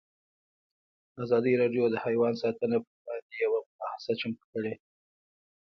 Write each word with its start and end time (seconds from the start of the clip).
ازادي 1.23 1.51
راډیو 1.61 1.83
د 1.89 1.95
حیوان 2.05 2.33
ساتنه 2.43 2.77
پر 2.83 2.93
وړاندې 3.01 3.35
یوه 3.45 3.59
مباحثه 3.67 4.13
چمتو 4.21 4.45
کړې. 4.53 4.73